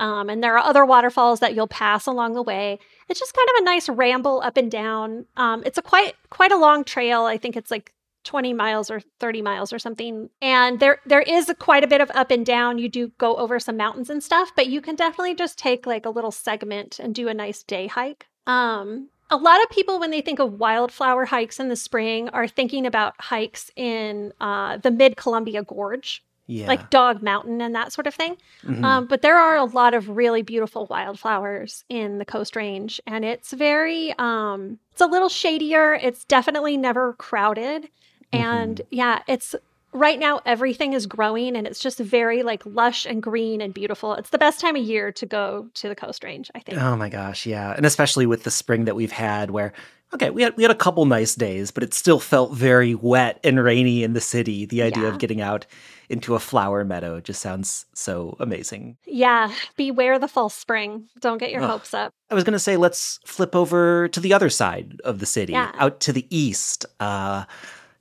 Um, 0.00 0.30
and 0.30 0.42
there 0.42 0.56
are 0.56 0.64
other 0.64 0.86
waterfalls 0.86 1.40
that 1.40 1.54
you'll 1.54 1.68
pass 1.68 2.06
along 2.06 2.32
the 2.32 2.42
way. 2.42 2.78
It's 3.08 3.20
just 3.20 3.34
kind 3.34 3.48
of 3.50 3.62
a 3.62 3.64
nice 3.64 3.88
ramble 3.88 4.40
up 4.42 4.56
and 4.56 4.70
down. 4.70 5.26
Um, 5.36 5.62
it's 5.64 5.78
a 5.78 5.82
quite 5.82 6.14
quite 6.30 6.50
a 6.50 6.58
long 6.58 6.84
trail. 6.84 7.24
I 7.24 7.36
think 7.36 7.54
it's 7.54 7.70
like 7.70 7.92
20 8.24 8.54
miles 8.54 8.90
or 8.90 9.00
30 9.20 9.42
miles 9.42 9.72
or 9.72 9.78
something. 9.78 10.30
And 10.40 10.80
there 10.80 11.00
there 11.04 11.20
is 11.20 11.50
a, 11.50 11.54
quite 11.54 11.84
a 11.84 11.86
bit 11.86 12.00
of 12.00 12.10
up 12.14 12.30
and 12.30 12.44
down. 12.46 12.78
You 12.78 12.88
do 12.88 13.12
go 13.18 13.36
over 13.36 13.60
some 13.60 13.76
mountains 13.76 14.08
and 14.08 14.22
stuff, 14.22 14.50
but 14.56 14.68
you 14.68 14.80
can 14.80 14.96
definitely 14.96 15.34
just 15.34 15.58
take 15.58 15.86
like 15.86 16.06
a 16.06 16.10
little 16.10 16.32
segment 16.32 16.98
and 16.98 17.14
do 17.14 17.28
a 17.28 17.34
nice 17.34 17.62
day 17.62 17.86
hike. 17.86 18.26
Um 18.46 19.10
a 19.30 19.36
lot 19.36 19.62
of 19.62 19.70
people 19.70 20.00
when 20.00 20.10
they 20.10 20.22
think 20.22 20.40
of 20.40 20.58
wildflower 20.58 21.24
hikes 21.24 21.60
in 21.60 21.68
the 21.68 21.76
spring 21.76 22.28
are 22.30 22.48
thinking 22.48 22.84
about 22.84 23.14
hikes 23.20 23.70
in 23.76 24.32
uh, 24.40 24.78
the 24.78 24.90
mid 24.90 25.16
Columbia 25.16 25.62
Gorge, 25.62 26.24
Yeah, 26.50 26.66
like 26.66 26.90
Dog 26.90 27.22
Mountain 27.22 27.60
and 27.60 27.74
that 27.74 27.92
sort 27.92 28.06
of 28.06 28.14
thing. 28.14 28.36
Mhm. 28.64 28.84
Um, 28.84 29.06
but 29.06 29.22
there 29.22 29.38
are 29.38 29.56
a 29.56 29.64
lot 29.64 29.94
of 29.94 30.08
really 30.08 30.42
beautiful 30.42 30.86
wildflowers 30.86 31.84
in 31.88 32.18
the 32.18 32.24
Coast 32.24 32.56
Range, 32.56 33.00
and 33.06 33.24
it's 33.24 33.52
very, 33.52 34.14
um, 34.18 34.78
it's 34.92 35.00
a 35.00 35.06
little 35.06 35.28
shadier. 35.28 35.94
It's 35.94 36.24
definitely 36.24 36.76
never 36.76 37.12
crowded, 37.14 37.88
and 38.32 38.80
yeah, 38.90 39.22
it's 39.28 39.54
right 39.92 40.20
now 40.20 40.40
everything 40.46 40.92
is 40.92 41.06
growing, 41.06 41.56
and 41.56 41.66
it's 41.66 41.80
just 41.80 41.98
very 41.98 42.42
like 42.42 42.64
lush 42.64 43.06
and 43.06 43.22
green 43.22 43.60
and 43.60 43.74
beautiful. 43.74 44.14
It's 44.14 44.30
the 44.30 44.38
best 44.38 44.60
time 44.60 44.76
of 44.76 44.82
year 44.82 45.10
to 45.12 45.26
go 45.26 45.68
to 45.74 45.88
the 45.88 45.96
Coast 45.96 46.22
Range, 46.22 46.48
I 46.54 46.60
think. 46.60 46.80
Oh 46.80 46.96
my 46.96 47.08
gosh, 47.08 47.46
yeah. 47.46 47.74
And 47.76 47.84
especially 47.84 48.26
with 48.26 48.44
the 48.44 48.50
spring 48.50 48.84
that 48.84 48.94
we've 48.94 49.10
had 49.12 49.50
where 49.50 49.72
okay, 50.14 50.30
we 50.30 50.42
had 50.42 50.56
we 50.56 50.62
had 50.64 50.70
a 50.70 50.74
couple 50.76 51.04
nice 51.06 51.34
days, 51.34 51.70
but 51.70 51.82
it 51.82 51.94
still 51.94 52.20
felt 52.20 52.52
very 52.54 52.94
wet 52.94 53.40
and 53.44 53.62
rainy 53.62 54.02
in 54.02 54.12
the 54.12 54.20
city. 54.20 54.66
The 54.66 54.82
idea 54.82 55.04
Yeah. 55.04 55.08
of 55.10 55.18
getting 55.18 55.40
out 55.40 55.66
into 56.08 56.34
a 56.34 56.40
flower 56.40 56.84
meadow 56.84 57.20
just 57.20 57.40
sounds 57.40 57.86
so 57.94 58.36
amazing. 58.40 58.96
Yeah, 59.06 59.52
beware 59.76 60.18
the 60.18 60.26
false 60.28 60.54
spring. 60.54 61.06
Don't 61.20 61.38
get 61.38 61.52
your 61.52 61.62
Ugh. 61.62 61.70
hopes 61.70 61.94
up. 61.94 62.12
I 62.30 62.34
was 62.34 62.42
going 62.44 62.52
to 62.54 62.58
say 62.58 62.76
let's 62.76 63.20
flip 63.24 63.54
over 63.54 64.08
to 64.08 64.18
the 64.20 64.32
other 64.34 64.50
side 64.50 65.00
of 65.04 65.20
the 65.20 65.26
city, 65.26 65.52
Yeah. 65.52 65.70
out 65.78 66.00
to 66.00 66.12
the 66.12 66.26
east. 66.36 66.84
Uh 66.98 67.44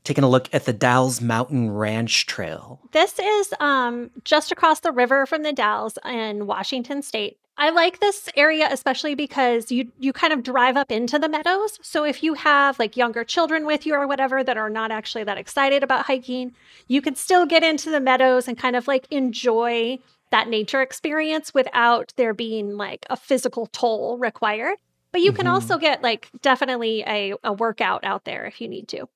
taking 0.06 0.24
a 0.24 0.30
look 0.30 0.50
at 0.54 0.63
the 0.66 0.74
Dalles 0.74 1.22
Mountain 1.22 1.70
Ranch 1.72 2.25
Trail. 2.25 2.80
This 2.94 3.20
is 3.20 3.54
um, 3.60 4.10
just 4.24 4.51
across 4.51 4.80
the 4.80 4.94
river 4.94 5.25
from 5.28 5.44
the 5.44 5.51
Dalles 5.54 6.00
in 6.06 6.48
Washington 6.48 7.01
State. 7.04 7.38
I 7.62 7.72
like 7.72 8.00
this 8.00 8.30
area 8.38 8.70
especially 8.72 9.16
because 9.16 9.70
you 9.70 9.92
you 10.00 10.13
kind 10.13 10.32
of 10.32 10.44
drive 10.44 10.78
up 10.78 10.89
into 10.92 11.20
the 11.20 11.28
meadows. 11.28 11.78
So 11.82 12.06
if 12.06 12.24
you 12.24 12.34
have 12.36 12.80
like 12.80 12.96
younger 12.96 13.24
children 13.25 13.66
with 13.66 13.86
you 13.86 13.94
or 13.96 14.08
whatever 14.08 14.44
that 14.46 14.58
are 14.58 14.70
not 14.70 14.92
actually 14.92 15.25
that 15.25 15.38
excited 15.38 15.84
about 15.84 16.06
hiking, 16.06 16.54
you 16.88 17.01
can 17.01 17.16
still 17.16 17.46
get 17.46 17.62
into 17.63 17.89
the 17.92 18.00
meadows 18.00 18.48
and 18.48 18.58
kind 18.58 18.75
of 18.78 18.88
like 18.88 19.08
enjoy 19.12 20.00
that 20.32 20.48
nature 20.48 20.82
experience 20.82 21.54
without 21.54 22.13
there 22.16 22.34
being 22.34 22.78
like 22.78 23.06
a 23.10 23.18
physical 23.18 23.68
toll 23.68 24.18
required. 24.18 24.78
But 25.12 25.22
you 25.22 25.34
can 25.34 25.46
Mhm. 25.46 25.51
also 25.51 25.78
get 25.78 26.01
like 26.01 26.30
definitely 26.42 27.04
a, 27.06 27.34
a 27.44 27.51
workout 27.51 28.04
out 28.06 28.24
there 28.25 28.46
if 28.46 28.62
you 28.62 28.70
need 28.70 28.88
to. 28.89 29.10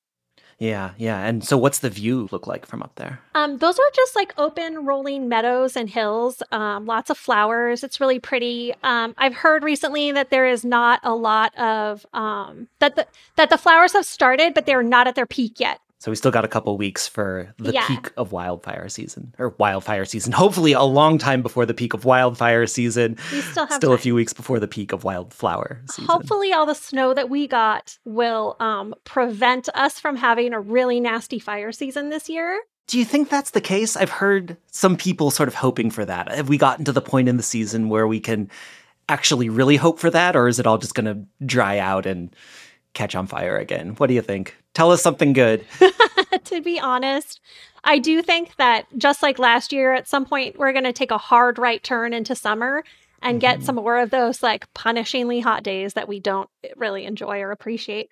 Yeah, 0.60 0.92
yeah. 0.98 1.26
And 1.26 1.44
so 1.44 1.58
what's 1.58 1.80
the 1.80 1.90
view 1.90 2.28
look 2.32 2.48
like 2.48 2.66
from 2.66 2.82
up 2.82 2.96
there? 2.96 3.20
Um, 3.36 3.58
those 3.58 3.78
are 3.78 3.92
just 3.96 4.16
like 4.16 4.34
open 4.38 4.86
rolling 4.86 5.28
meadows 5.28 5.76
and 5.76 5.90
hills, 5.90 6.42
um, 6.52 6.86
lots 6.86 7.10
of 7.10 7.18
flowers. 7.18 7.84
It's 7.84 8.00
really 8.00 8.20
pretty. 8.20 8.74
Um, 8.84 9.14
I've 9.18 9.34
heard 9.34 9.64
recently 9.64 10.12
that 10.12 10.30
there 10.30 10.48
is 10.48 10.64
not 10.64 11.00
a 11.04 11.16
lot 11.16 11.58
of 11.58 12.06
um, 12.14 12.68
that 12.80 12.96
the 12.96 13.08
that 13.36 13.50
the 13.50 13.58
flowers 13.58 13.94
have 13.94 14.06
started, 14.06 14.54
but 14.54 14.66
they're 14.66 14.84
not 14.84 15.08
at 15.08 15.16
their 15.16 15.26
peak 15.26 15.60
yet. 15.60 15.80
So 16.04 16.12
we 16.12 16.18
still 16.18 16.32
got 16.32 16.44
a 16.44 16.50
couple 16.50 16.76
weeks 16.76 17.08
for 17.08 17.54
the 17.58 17.72
Yeah. 17.72 17.88
peak 17.88 18.12
of 18.18 18.34
wildfire 18.34 18.90
season, 18.90 19.34
or 19.40 19.56
wildfire 19.58 20.04
season. 20.04 20.34
Hopefully, 20.44 20.74
a 20.74 20.82
long 20.84 21.18
time 21.18 21.42
before 21.42 21.66
the 21.66 21.74
peak 21.74 21.94
of 21.94 22.04
wildfire 22.04 22.68
season. 22.68 23.16
We 23.32 23.40
still 23.40 23.66
have 23.68 23.78
Still 23.78 23.94
a 23.94 23.98
few 23.98 24.14
weeks 24.14 24.34
before 24.34 24.60
the 24.60 24.68
peak 24.68 24.92
of 24.92 25.06
wildflower 25.06 25.80
season. 25.90 26.04
Hopefully, 26.04 26.52
all 26.52 26.66
the 26.66 26.76
snow 26.76 27.14
that 27.14 27.30
we 27.30 27.48
got 27.48 27.98
will 28.04 28.58
um, 28.60 28.94
prevent 29.06 29.70
us 29.76 29.98
from 29.98 30.18
having 30.18 30.52
a 30.52 30.60
really 30.60 31.00
nasty 31.00 31.40
fire 31.40 31.72
season 31.72 32.10
this 32.10 32.28
year. 32.28 32.60
Do 32.88 33.00
you 33.00 33.06
think 33.06 33.30
that's 33.30 33.52
the 33.52 33.62
case? 33.62 33.96
I've 33.96 34.10
heard 34.10 34.58
some 34.72 34.98
people 34.98 35.32
sort 35.32 35.48
of 35.48 35.56
hoping 35.56 35.90
for 35.90 36.04
that. 36.04 36.30
Have 36.34 36.50
we 36.50 36.58
gotten 36.58 36.84
to 36.84 36.92
the 36.92 37.02
point 37.02 37.30
in 37.30 37.38
the 37.38 37.44
season 37.44 37.88
where 37.88 38.08
we 38.10 38.20
can 38.20 38.52
actually 39.08 39.48
really 39.48 39.78
hope 39.78 40.00
for 40.00 40.10
that, 40.10 40.36
or 40.36 40.50
is 40.50 40.60
it 40.60 40.68
all 40.68 40.78
just 40.80 40.96
going 40.96 41.06
to 41.06 41.46
dry 41.46 41.80
out 41.80 42.06
and 42.06 42.36
catch 42.94 43.16
on 43.16 43.28
fire 43.28 43.58
again? 43.58 43.90
What 43.96 44.08
do 44.08 44.14
you 44.14 44.22
think? 44.22 44.56
Tell 44.74 44.92
us 44.92 45.02
something 45.02 45.34
good. 45.34 45.66
to 46.46 46.62
be 46.62 46.80
honest, 46.80 47.42
I 47.84 48.00
do 48.00 48.22
think 48.22 48.56
that 48.58 48.86
just 48.98 49.22
like 49.22 49.40
last 49.40 49.72
year, 49.72 49.94
at 49.94 50.08
some 50.08 50.26
point, 50.26 50.58
we're 50.58 50.72
going 50.72 50.84
to 50.86 50.94
take 50.94 51.12
a 51.12 51.18
hard 51.18 51.58
right 51.60 51.84
turn 51.84 52.14
into 52.14 52.36
summer 52.36 52.84
and 53.22 53.40
get 53.42 53.60
Mhm. 53.60 53.64
some 53.64 53.76
more 53.76 53.98
of 53.98 54.10
those 54.10 54.44
like 54.44 54.72
punishingly 54.74 55.42
hot 55.42 55.64
days 55.64 55.94
that 55.94 56.08
we 56.08 56.20
don't 56.20 56.50
really 56.76 57.06
enjoy 57.06 57.40
or 57.42 57.52
appreciate. 57.52 58.10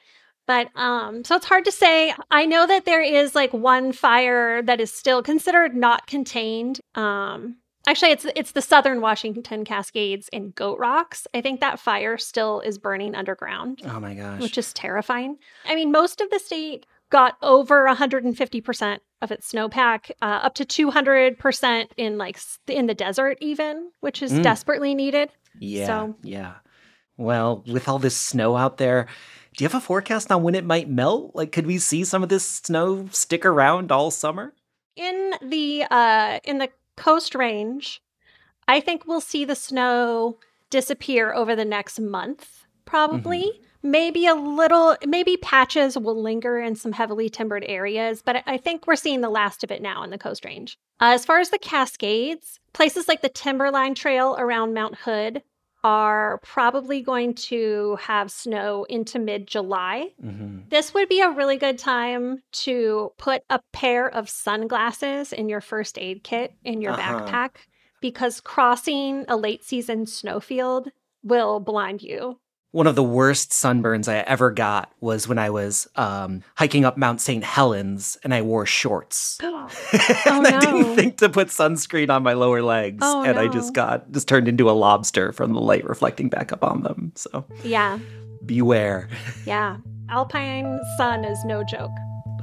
But 0.48 0.70
um, 0.76 1.24
so 1.24 1.36
it's 1.36 1.46
hard 1.46 1.66
to 1.66 1.72
say. 1.72 2.14
I 2.32 2.46
know 2.46 2.66
that 2.68 2.86
there 2.86 3.02
is 3.02 3.36
like 3.36 3.54
one 3.54 3.92
fire 3.92 4.62
that 4.64 4.82
is 4.82 4.92
still 4.92 5.22
considered 5.22 5.76
not 5.76 6.08
contained. 6.08 6.82
Um, 6.96 7.58
actually, 7.88 8.12
it's 8.12 8.26
it's 8.36 8.52
the 8.52 8.62
Southern 8.62 9.02
Washington 9.02 9.66
Cascades 9.66 10.30
in 10.32 10.52
Goat 10.52 10.80
Rocks. 10.80 11.28
I 11.34 11.42
think 11.42 11.60
that 11.62 11.80
fire 11.80 12.18
still 12.18 12.60
is 12.62 12.78
burning 12.78 13.16
underground 13.16 13.82
Oh 13.86 14.00
my 14.00 14.14
gosh. 14.14 14.42
which 14.42 14.58
is 14.58 14.74
terrifying. 14.74 15.38
I 15.66 15.76
mean, 15.76 15.92
most 15.92 16.22
of 16.22 16.30
the 16.30 16.40
state 16.40 16.86
got 17.10 17.36
over 17.42 17.86
150% 17.88 19.00
of 19.22 19.32
its 19.32 19.52
snowpack, 19.52 20.12
uh, 20.22 20.26
up 20.44 20.56
to 20.56 20.66
200% 20.66 21.88
in 21.98 22.18
like 22.18 22.40
in 22.68 22.86
the 22.88 22.94
desert 22.94 23.38
even, 23.42 23.92
which 24.00 24.22
is 24.24 24.32
Mm. 24.32 24.44
desperately 24.44 24.96
needed. 24.96 25.30
Yeah. 25.60 25.86
So- 25.88 26.16
Yeah. 26.24 26.54
Well, 27.18 27.64
with 27.68 27.88
all 27.88 28.00
this 28.00 28.16
snow 28.18 28.56
out 28.56 28.78
there, 28.78 29.08
do 29.56 29.64
you 29.64 29.68
have 29.70 29.76
a 29.78 29.82
forecast 29.86 30.32
on 30.32 30.42
when 30.44 30.56
it 30.56 30.64
might 30.66 30.90
melt? 30.90 31.36
Like, 31.36 31.52
could 31.52 31.68
we 31.68 31.78
see 31.78 32.04
some 32.06 32.24
of 32.24 32.30
this 32.30 32.48
snow 32.48 33.08
stick 33.12 33.46
around 33.46 33.92
all 33.92 34.10
summer? 34.10 34.54
In 34.96 35.34
the 35.42 35.86
uh 35.92 36.40
in 36.44 36.58
the 36.58 36.70
coast 36.98 37.36
range, 37.36 38.02
I 38.68 38.80
think 38.80 39.06
we'll 39.06 39.22
see 39.22 39.46
the 39.46 39.56
snow 39.56 40.38
disappear 40.70 41.34
over 41.34 41.56
the 41.56 41.66
next 41.66 42.00
month, 42.00 42.66
probably. 42.86 43.62
Maybe 43.84 44.28
a 44.28 44.36
little, 44.36 44.96
maybe 45.08 45.38
patches 45.38 45.98
will 45.98 46.22
linger 46.22 46.60
in 46.60 46.76
some 46.76 46.92
heavily 46.92 47.30
timbered 47.30 47.66
areas, 47.68 48.22
but 48.24 48.36
I- 48.38 48.44
I 48.46 48.58
think 48.58 48.86
we're 48.86 48.96
seeing 48.96 49.22
the 49.22 49.30
last 49.30 49.64
of 49.64 49.72
it 49.72 49.82
now 49.82 50.04
in 50.04 50.12
the 50.12 50.20
Coast 50.20 50.46
Range. 50.46 50.78
Uh, 51.02 51.12
as 51.16 51.26
far 51.26 51.40
as 51.40 51.50
the 51.50 51.58
Cascades, 51.58 52.60
places 52.74 53.08
like 53.08 53.22
the 53.22 53.30
Timberline 53.30 53.96
Trail 53.96 54.36
around 54.38 54.74
Mount 54.76 54.96
Hood 54.98 55.42
are 55.84 56.40
probably 56.44 57.02
going 57.02 57.34
to 57.34 57.98
have 58.02 58.32
snow 58.32 58.86
into 58.90 59.20
mid 59.20 59.48
July. 59.48 60.10
hmm 60.22 60.60
This 60.70 60.94
would 60.94 61.10
be 61.10 61.22
a 61.22 61.32
really 61.32 61.58
good 61.58 61.78
time 61.80 62.44
to 62.66 63.12
put 63.18 63.42
a 63.50 63.60
pair 63.74 64.08
of 64.08 64.30
sunglasses 64.30 65.34
in 65.34 65.50
your 65.50 65.62
first 65.62 65.98
aid 65.98 66.24
kit 66.24 66.54
in 66.64 66.82
your 66.82 66.94
Uh-huh. 66.94 67.22
backpack 67.26 67.50
because 68.02 68.42
crossing 68.42 69.26
a 69.28 69.36
late 69.36 69.64
season 69.64 70.06
snowfield 70.06 70.92
will 71.24 71.60
blind 71.60 72.02
you. 72.02 72.40
One 72.74 72.88
of 72.88 72.96
the 72.96 73.04
worst 73.04 73.52
sunburns 73.52 74.08
I 74.08 74.20
ever 74.20 74.50
got 74.50 74.94
was 75.02 75.28
when 75.28 75.38
I 75.38 75.50
was 75.50 75.90
um, 75.98 76.42
hiking 76.56 76.86
up 76.86 76.96
Mount 76.96 77.20
St. 77.20 77.44
Helens 77.44 78.18
and 78.24 78.34
I 78.34 78.42
wore 78.44 78.66
shorts. 78.66 79.38
Oh, 79.54 79.68
and 80.26 80.48
I 80.48 80.60
didn't 80.62 80.96
think 80.96 81.18
to 81.18 81.30
put 81.30 81.50
sunscreen 81.50 82.10
on 82.10 82.24
my 82.24 82.34
lower 82.34 82.62
legs. 82.62 83.00
Oh, 83.02 83.24
and 83.24 83.38
I 83.38 83.48
just 83.48 83.74
got, 83.74 84.10
just 84.12 84.28
turned 84.28 84.48
into 84.48 84.70
a 84.70 84.72
lobster 84.72 85.32
from 85.34 85.54
the 85.54 85.60
light 85.60 85.84
reflecting 85.86 86.30
back 86.30 86.52
up 86.54 86.64
on 86.64 86.84
them. 86.84 87.12
So 87.16 87.46
yeah, 87.64 88.00
beware. 88.46 89.10
yeah. 89.46 89.78
Alpine 90.10 90.80
sun 90.98 91.24
is 91.26 91.38
no 91.46 91.64
joke, 91.64 91.92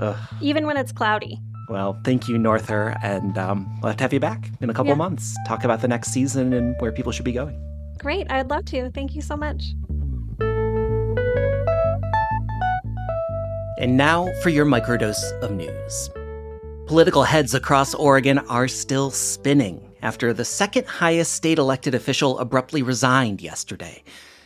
Ugh. 0.00 0.16
even 0.40 0.66
when 0.66 0.76
it's 0.76 0.92
cloudy. 0.92 1.38
Well, 1.70 1.98
thank 2.04 2.28
you, 2.28 2.38
Norther. 2.38 2.94
And 3.02 3.36
um, 3.38 3.66
we'll 3.82 3.90
have 3.90 3.96
to 3.98 4.04
have 4.04 4.12
you 4.12 4.20
back 4.20 4.50
in 4.60 4.68
a 4.70 4.74
couple 4.74 4.90
Yeah. 4.90 4.96
months. 4.96 5.36
Talk 5.46 5.64
about 5.64 5.80
the 5.80 5.88
next 5.88 6.08
season 6.12 6.52
and 6.52 6.74
where 6.80 6.92
people 6.92 7.12
should 7.12 7.24
be 7.26 7.32
going. 7.32 7.58
Great, 7.98 8.30
I'd 8.30 8.48
love 8.50 8.64
to. 8.66 8.90
Thank 8.92 9.14
you 9.14 9.22
so 9.22 9.36
much. 9.36 9.62
And 13.78 13.96
now 13.96 14.28
for 14.42 14.48
your 14.48 14.66
microdose 14.66 15.22
of 15.40 15.52
news. 15.52 16.10
Political 16.86 17.22
heads 17.22 17.54
across 17.54 17.94
Oregon 17.94 18.38
are 18.48 18.66
still 18.66 19.12
spinning 19.12 19.92
after 20.02 20.32
the 20.32 20.44
second 20.44 20.88
highest 20.88 21.34
state 21.34 21.58
elected 21.58 21.94
official 21.94 22.40
abruptly 22.40 22.82
resigned 22.82 23.40
yesterday. 23.40 24.02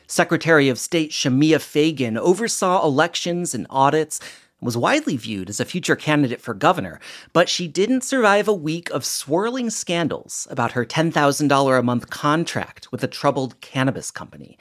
Secretary 0.06 0.68
of 0.68 0.78
State 0.78 1.12
Shemia 1.12 1.62
Fagan 1.62 2.18
oversaw 2.18 2.84
elections 2.84 3.54
and 3.54 3.66
audits 3.70 4.20
and 4.60 4.66
was 4.66 4.76
widely 4.76 5.16
viewed 5.16 5.48
as 5.48 5.60
a 5.60 5.64
future 5.64 5.96
candidate 5.96 6.42
for 6.42 6.52
governor, 6.52 7.00
but 7.32 7.48
she 7.48 7.66
didn't 7.66 8.04
survive 8.04 8.46
a 8.46 8.52
week 8.52 8.90
of 8.90 9.02
swirling 9.02 9.70
scandals 9.70 10.46
about 10.50 10.72
her 10.72 10.84
$10,000 10.84 11.78
a 11.78 11.82
month 11.82 12.10
contract 12.10 12.92
with 12.92 13.02
a 13.02 13.08
troubled 13.08 13.58
cannabis 13.62 14.10
company. 14.10 14.58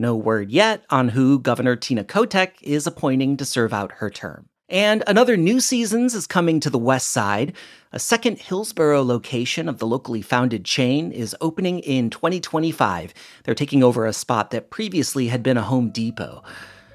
No 0.00 0.14
word 0.14 0.52
yet 0.52 0.84
on 0.90 1.08
who 1.08 1.40
Governor 1.40 1.74
Tina 1.74 2.04
Kotek 2.04 2.52
is 2.62 2.86
appointing 2.86 3.36
to 3.36 3.44
serve 3.44 3.72
out 3.72 3.92
her 3.96 4.08
term. 4.08 4.48
And 4.68 5.02
another 5.08 5.36
New 5.36 5.58
Seasons 5.58 6.14
is 6.14 6.28
coming 6.28 6.60
to 6.60 6.70
the 6.70 6.78
west 6.78 7.08
side. 7.08 7.54
A 7.90 7.98
second 7.98 8.38
Hillsboro 8.38 9.02
location 9.02 9.68
of 9.68 9.78
the 9.78 9.86
locally 9.88 10.22
founded 10.22 10.64
chain 10.64 11.10
is 11.10 11.34
opening 11.40 11.80
in 11.80 12.10
2025. 12.10 13.12
They're 13.42 13.56
taking 13.56 13.82
over 13.82 14.06
a 14.06 14.12
spot 14.12 14.52
that 14.52 14.70
previously 14.70 15.28
had 15.28 15.42
been 15.42 15.56
a 15.56 15.62
Home 15.62 15.90
Depot. 15.90 16.44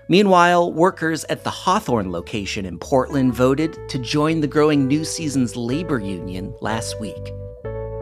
Meanwhile, 0.08 0.72
workers 0.72 1.26
at 1.26 1.44
the 1.44 1.50
Hawthorne 1.50 2.12
location 2.12 2.66
in 2.66 2.78
Portland 2.80 3.34
voted 3.34 3.78
to 3.90 3.98
join 3.98 4.40
the 4.40 4.48
growing 4.48 4.88
New 4.88 5.04
Seasons 5.04 5.58
labor 5.58 6.00
union 6.00 6.56
last 6.62 7.02
week. 7.02 7.34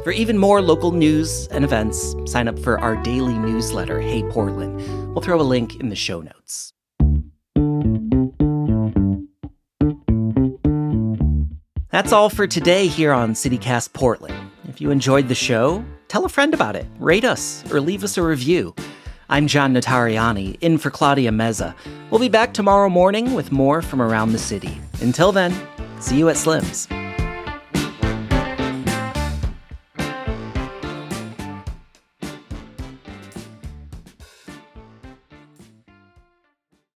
For 0.03 0.11
even 0.11 0.39
more 0.39 0.63
local 0.63 0.93
news 0.93 1.47
and 1.51 1.63
events, 1.63 2.15
sign 2.25 2.47
up 2.47 2.57
for 2.57 2.79
our 2.79 2.95
daily 3.03 3.37
newsletter, 3.37 4.01
Hey 4.01 4.23
Portland. 4.23 4.77
We'll 5.13 5.21
throw 5.21 5.39
a 5.39 5.43
link 5.43 5.79
in 5.79 5.89
the 5.89 5.95
show 5.95 6.21
notes. 6.21 6.73
That's 11.91 12.11
all 12.11 12.29
for 12.31 12.47
today 12.47 12.87
here 12.87 13.11
on 13.11 13.33
CityCast 13.33 13.93
Portland. 13.93 14.49
If 14.67 14.81
you 14.81 14.89
enjoyed 14.89 15.27
the 15.27 15.35
show, 15.35 15.85
tell 16.07 16.25
a 16.25 16.29
friend 16.29 16.55
about 16.55 16.75
it, 16.75 16.87
rate 16.97 17.25
us, 17.25 17.63
or 17.71 17.79
leave 17.79 18.03
us 18.03 18.17
a 18.17 18.23
review. 18.23 18.73
I'm 19.29 19.45
John 19.45 19.71
Notarianni, 19.71 20.57
in 20.61 20.79
for 20.79 20.89
Claudia 20.89 21.29
Meza. 21.29 21.75
We'll 22.09 22.19
be 22.19 22.27
back 22.27 22.55
tomorrow 22.55 22.89
morning 22.89 23.35
with 23.35 23.51
more 23.51 23.83
from 23.83 24.01
around 24.01 24.31
the 24.31 24.39
city. 24.39 24.81
Until 24.99 25.31
then, 25.31 25.53
see 25.99 26.17
you 26.17 26.27
at 26.29 26.37
Slim's. 26.37 26.87